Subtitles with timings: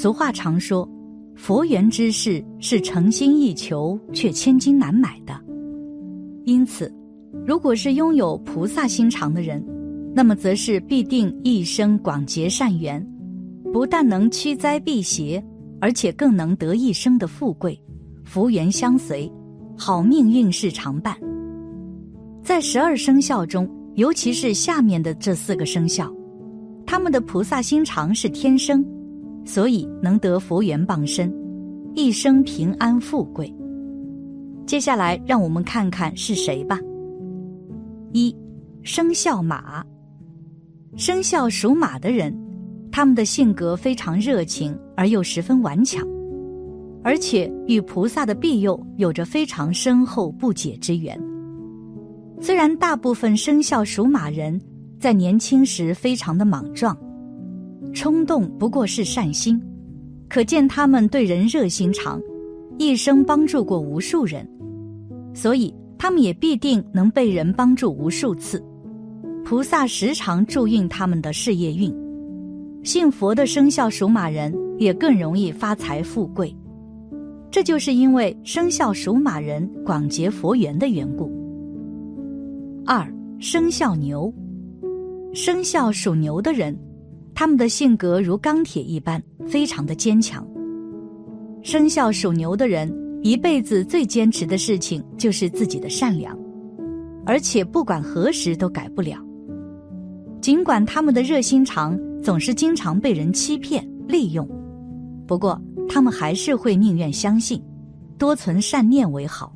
[0.00, 0.88] 俗话常说，
[1.34, 5.36] 佛缘之事是诚心意求却千金难买的。
[6.44, 6.94] 因此，
[7.44, 9.60] 如果是拥有菩萨心肠的人，
[10.14, 13.04] 那么则是必定一生广结善缘，
[13.72, 15.44] 不但能驱灾避邪，
[15.80, 17.76] 而且更能得一生的富贵，
[18.24, 19.28] 福缘相随，
[19.76, 21.12] 好命运是常伴。
[22.40, 26.08] 在十二生肖中，尤其是下面的这四个生肖，
[26.86, 28.86] 他们的菩萨心肠是天生，
[29.48, 31.34] 所以能得佛缘傍身，
[31.94, 33.50] 一生平安富贵。
[34.66, 36.78] 接下来，让我们看看是谁吧。
[38.12, 38.36] 一，
[38.82, 39.82] 生肖马。
[40.96, 42.30] 生肖属马的人，
[42.92, 46.06] 他们的性格非常热情而又十分顽强，
[47.02, 51.18] 而且与菩萨的庇佑有着非常深厚不解之缘。
[52.38, 54.60] 虽然大部分生肖属马人
[55.00, 56.94] 在年轻时非常的莽撞、
[57.92, 59.60] 冲动，不过是善心，
[60.28, 62.20] 可见他们对人热心肠，
[62.78, 64.48] 一生帮助过无数人，
[65.34, 68.62] 所以他们也必定能被人帮助无数次。
[69.44, 71.92] 菩萨时常助运他们的事业运，
[72.84, 76.54] 信佛的生肖属马人也更容易发财富贵，
[77.50, 81.32] 这就是因为生肖属马人广结佛缘的缘故。
[82.84, 84.32] 二生肖牛，
[85.32, 86.78] 生肖属牛的人，
[87.38, 90.44] 他们的性格如钢铁一般，非常的坚强。
[91.62, 96.36] 生肖属牛的人一辈子最坚持的事情就是自己的善良，
[97.24, 99.24] 而且不管何时都改不了。
[100.40, 104.44] 尽管他们的热心肠总是经常被人欺骗利用，
[105.24, 107.62] 不过他们还是会宁愿相信，
[108.18, 109.54] 多存善念为好。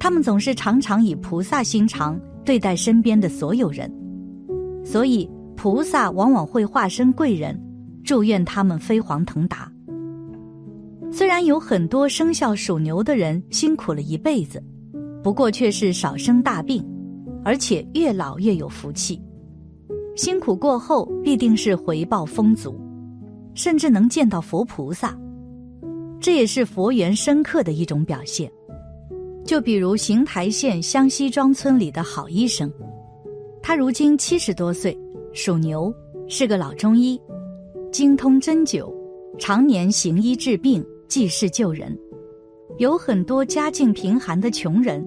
[0.00, 3.88] 他们总是常常以菩萨心肠对待身边的所有人，
[4.84, 5.30] 所以
[5.62, 7.56] 菩萨往往会化身贵人，
[8.02, 9.70] 祝愿他们飞黄腾达。
[11.12, 14.60] 虽然有很多生肖属牛的人辛苦了一辈子，
[15.22, 16.84] 不过却是少生大病，
[17.44, 19.22] 而且越老越有福气。
[20.16, 22.76] 辛苦过后，必定是回报丰足，
[23.54, 25.16] 甚至能见到佛菩萨，
[26.18, 28.50] 这也是佛缘深刻的一种表现。
[29.44, 32.68] 就比如邢台县香西庄村里的郝医生，
[33.62, 34.98] 他如今七十多岁，
[35.32, 35.94] 属牛，
[36.28, 37.20] 是个老中医，
[37.90, 38.92] 精通针灸，
[39.38, 41.96] 常年行医治病，济世救人。
[42.78, 45.06] 有很多家境贫寒的穷人，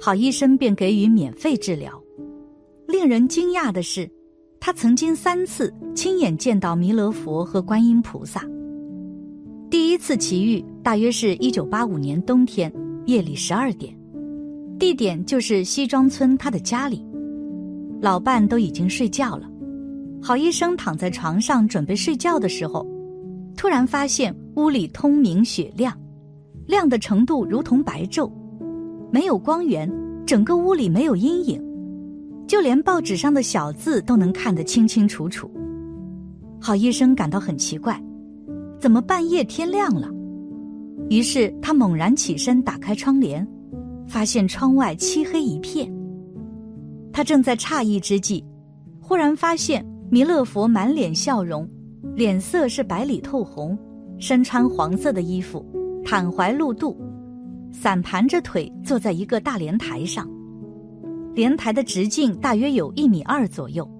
[0.00, 1.92] 好医生便给予免费治疗。
[2.86, 4.08] 令人惊讶的是。
[4.64, 8.48] 他曾经三次亲眼见到弥勒佛和观音菩萨。
[9.68, 12.72] 第一次奇遇大约是一九八五年冬天
[13.06, 13.92] 夜里十二点，
[14.78, 17.04] 地点就是西庄村他的家里，
[18.00, 19.50] 老伴都已经睡觉了。
[20.24, 22.86] 郝医生躺在床上准备睡觉的时候，
[23.56, 25.92] 突然发现屋里通明雪亮，
[26.68, 28.30] 亮的程度如同白昼，
[29.10, 29.90] 没有光源，
[30.24, 31.60] 整个屋里没有阴影。
[32.46, 35.50] 就连报纸上的小字都能看得清清楚楚。
[36.60, 38.00] 郝医生感到很奇怪，
[38.78, 40.08] 怎么半夜天亮了？
[41.10, 43.44] 于是他猛然起身，打开窗帘，
[44.06, 45.92] 发现窗外漆黑一片。
[47.12, 48.44] 他正在诧异之际，
[49.00, 51.66] 忽然发现弥勒佛满脸笑容，
[52.14, 53.78] 脸色是白里透红，
[54.18, 55.64] 身穿黄色的衣服，
[56.04, 56.94] 袒怀露肚，
[57.70, 60.28] 散盘着腿坐在一个大莲台上。
[61.34, 63.90] 莲台的直径大约有一米二左右，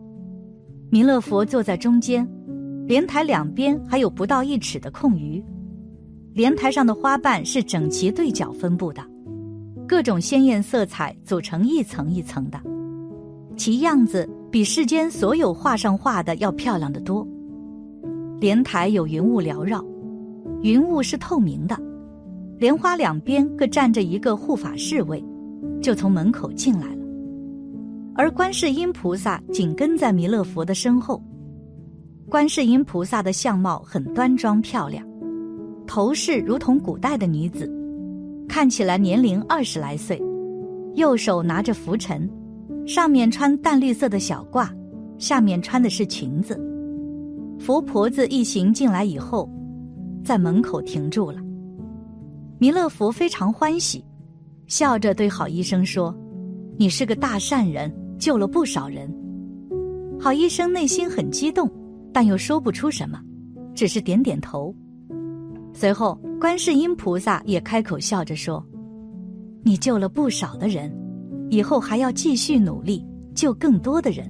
[0.90, 2.28] 弥勒佛坐在中间，
[2.86, 5.42] 莲台两边还有不到一尺的空余。
[6.34, 9.02] 莲台上的花瓣是整齐对角分布的，
[9.88, 12.60] 各种鲜艳色彩组成一层一层的，
[13.56, 17.26] 其样子比世间所有画上画的要漂亮的多。
[18.38, 19.82] 莲台有云雾缭绕，
[20.60, 21.74] 云雾是透明的，
[22.58, 25.24] 莲花两边各站着一个护法侍卫，
[25.80, 27.02] 就从门口进来了。
[28.14, 31.22] 而观世音菩萨紧跟在弥勒佛的身后。
[32.28, 35.02] 观世音菩萨的相貌很端庄漂亮，
[35.86, 37.72] 头饰如同古代的女子，
[38.46, 40.22] 看起来年龄二十来岁。
[40.94, 42.28] 右手拿着拂尘，
[42.86, 44.68] 上面穿淡绿色的小褂，
[45.18, 46.60] 下面穿的是裙子。
[47.58, 49.48] 佛婆子一行进来以后，
[50.24, 51.40] 在门口停住了。
[52.58, 54.04] 弥勒佛非常欢喜，
[54.66, 56.16] 笑着对好医生说
[56.76, 57.92] ：“你是个大善人。”
[58.22, 59.12] 救了不少人，
[60.20, 61.68] 好医生内心很激动，
[62.12, 63.20] 但又说不出什么，
[63.74, 64.72] 只是点点头。
[65.72, 68.64] 随后，观世音菩萨也开口笑着说
[69.64, 70.88] ：“你救了不少的人，
[71.52, 74.26] 以后还要继续努力救更多的人。”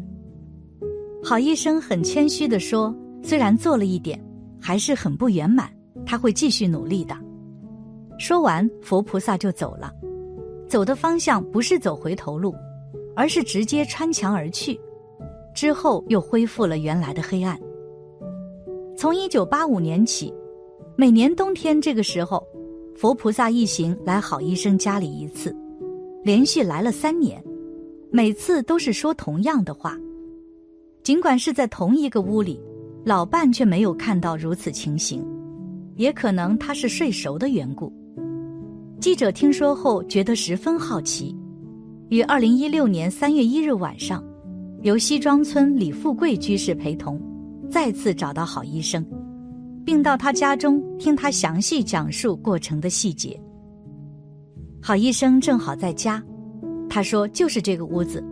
[1.23, 2.93] 好医生很谦虚的说
[3.23, 4.21] ：“虽然做了一点，
[4.61, 5.73] 还是很不圆满，
[6.05, 7.17] 他会继续努力的。
[8.19, 9.93] 说完，佛菩萨就走了，
[10.69, 12.53] 走的方向不是走回头路，
[13.15, 14.79] 而是直接穿墙而去。
[15.55, 17.57] 之后又恢复了原来的黑暗。
[18.97, 20.35] 从一九八五年起，
[20.97, 22.45] 每年冬天这个时候，
[22.97, 25.55] 佛菩萨一行来好医生家里一次，
[26.25, 27.43] 连续来了三年，
[28.11, 29.99] 每次都是说同样的话。
[31.03, 32.61] 尽管是在同一个屋里，
[33.05, 35.21] 老伴却没有看到如此情形，
[35.97, 37.93] 也可能他是睡熟的缘故。
[39.01, 41.37] 记者听说后觉得十分好奇，
[42.09, 44.23] 于二零一六年三月一日晚上，
[44.83, 47.21] 由西庄村李富贵居士陪同，
[47.69, 49.05] 再次找到好医生，
[49.85, 53.37] 并到他家中听他详细讲述过程的细节。
[54.85, 56.21] 郝医生正好在家，
[56.91, 58.23] 他说就是这个屋子，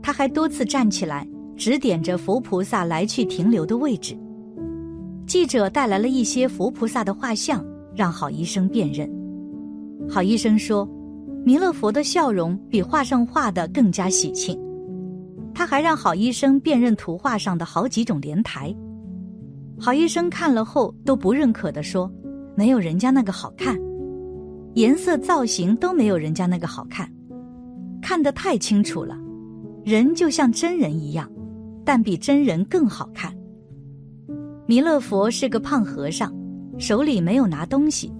[0.00, 1.26] 他还多次站起来。
[1.54, 4.18] 指点着佛菩萨来去停留的位置。
[5.26, 7.64] 记者带来了一些佛菩萨的画像，
[7.94, 9.08] 让郝医生辨认。
[10.08, 10.88] 郝医生说，
[11.44, 14.58] 弥勒佛的笑容比画上画的更加喜庆。
[15.54, 18.74] 他还让郝医生辨认图画上的好几种莲台。
[19.78, 22.10] 郝医生看了后都不认可的说
[22.56, 23.78] ：“没有人家那个好看，
[24.74, 27.10] 颜色造型都没有人家那个好看，
[28.00, 29.16] 看得太清楚了，
[29.84, 31.30] 人就像真人一样。”
[31.84, 33.36] 但比真人更好看。
[34.66, 36.32] 弥勒佛是个胖和尚，
[36.78, 38.12] 手里没有拿东西，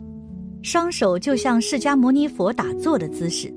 [0.63, 3.55] 双手就像释迦牟尼佛打坐的姿势，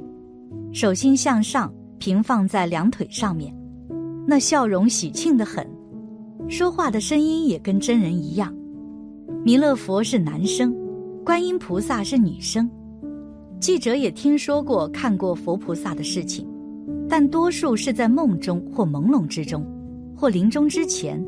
[0.72, 3.52] 手心向上平放在两腿上面，
[4.28, 5.68] 那笑容喜庆的很，
[6.48, 8.56] 说话的声音也跟真人一样。
[9.44, 10.72] 弥勒佛是男生，
[11.26, 12.70] 观音菩萨是女生。
[13.66, 16.48] 记者也听说过、看过佛菩萨的事情，
[17.10, 19.66] 但多数是在梦中或朦胧之中。
[20.16, 21.20] 或临终之前，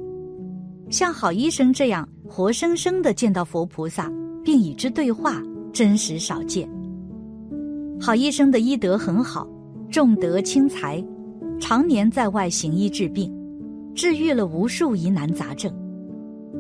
[0.92, 4.08] 像好医生这样活生生的见到佛菩萨，
[4.44, 5.42] 并与之对话，
[5.74, 6.70] 真实少见。
[8.00, 9.50] 好医生的医德很好，
[9.90, 11.04] 重德轻财，
[11.60, 13.34] 常年在外行医治病，
[13.96, 15.74] 治愈了无数疑难杂症，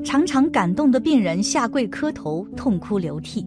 [0.03, 3.45] 常常感动的病人下跪磕头，痛哭流涕。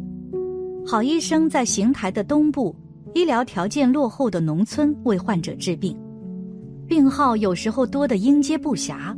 [0.86, 2.74] 好医生在邢台的东部，
[3.14, 5.96] 医疗条件落后的农村为患者治病。
[6.86, 9.16] 病号有时候多得应接不暇，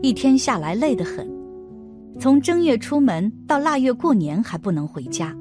[0.00, 1.28] 一天下来累得很。
[2.18, 5.36] 从正月出门到腊月过年还不能回家。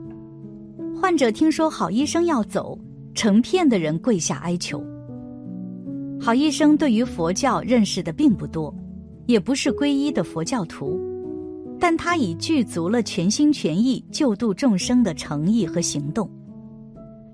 [0.99, 2.77] 患者听说好医生要走，
[3.13, 4.83] 成片的人跪下哀求。
[6.19, 8.75] 好医生对于佛教认识的并不多，
[9.25, 10.99] 也不是皈依的佛教徒，
[11.79, 16.29] 但他已具足了全心全意救度众生的诚意和行动。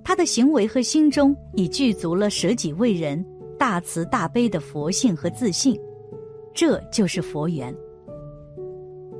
[0.03, 3.25] 他的行为和心中已具足了舍己为人。
[3.57, 5.79] 大慈大悲的佛性和自信，
[6.51, 7.71] 这就是佛缘。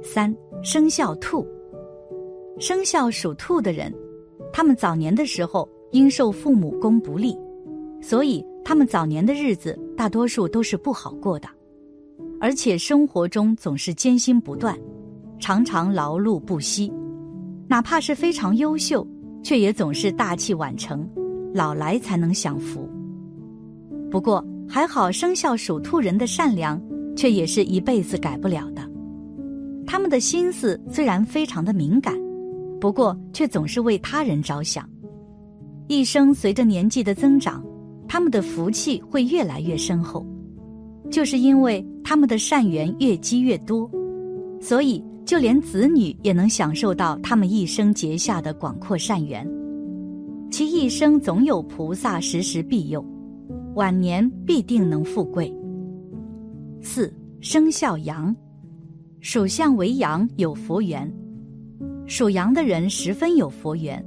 [0.02, 1.46] 三生肖兔，
[2.58, 3.94] 生肖属兔的人，
[4.52, 7.38] 他们早年的时候因受父母宫不利，
[8.02, 11.48] 所以他们早年的日子大多数都是不好过的，
[12.40, 14.76] 而且生活中总是艰辛不断，
[15.42, 16.94] 常常劳碌不息，
[17.68, 19.06] 哪怕是非常优秀，
[19.42, 21.06] 却也总是大器晚成，
[21.52, 22.88] 老来才能享福。
[24.12, 26.80] 不过还好，生肖属兔人的善良，
[27.16, 28.88] 却也是一辈子改不了的。
[29.86, 32.16] 他们的心思虽然非常的敏感，
[32.80, 34.88] 不过却总是为他人着想。
[35.88, 37.66] 一生随着年纪的增长，
[38.08, 40.24] 他们的福气会越来越深厚，
[41.10, 43.90] 就是因为他们的善缘越积越多，
[44.62, 49.48] 所以就连子女也能享受到他们一生结下的广阔善缘。
[50.50, 53.06] 其一生总有菩萨时时庇佑。
[53.76, 55.50] 晚年必定能富贵。
[56.82, 58.36] 四生肖羊，
[59.22, 61.10] 属相为羊有佛缘，
[62.06, 64.04] 属羊的人十分有佛缘。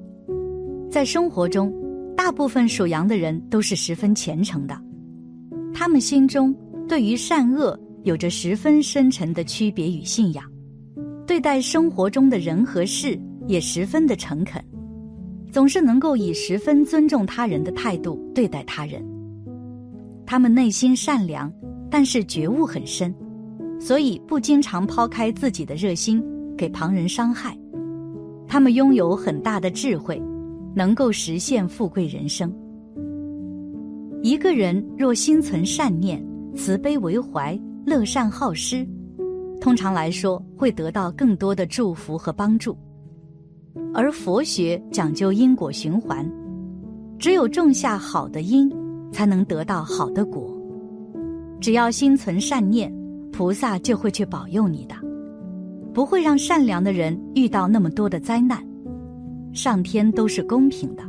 [0.90, 1.72] 在生活中，
[2.14, 4.78] 大部分属羊的人都是十分虔诚的，
[5.72, 6.54] 他们心中
[6.86, 10.44] 对于善恶有着十分深沉的区别与信仰，
[11.26, 14.62] 对待生活中的人和事也十分的诚恳，
[15.50, 19.02] 总是能够以十分尊重他人的态度对待他人。
[20.26, 21.52] 他们内心善良，
[21.90, 23.14] 但是觉悟很深，
[23.80, 26.22] 所以不经常抛开自己的热心
[26.56, 27.56] 给旁人伤害。
[28.46, 30.22] 他们拥有很大的智慧，
[30.74, 32.54] 能够实现富贵人生。
[34.22, 36.22] 一个人若心存善念、
[36.54, 38.86] 慈悲为怀、乐善好施，
[39.64, 42.76] 通常来说会得到更多的祝福和帮助。
[43.94, 46.30] 而佛学讲究因果循环，
[47.18, 48.70] 只有种下好的因。
[49.10, 50.52] 才能得到好的果。
[51.60, 52.92] 只要心存善念，
[53.30, 54.94] 菩萨就会去保佑你的。
[55.92, 58.58] 不会让善良的人遇到那么多的灾难。
[59.52, 61.04] 上天都是公平的，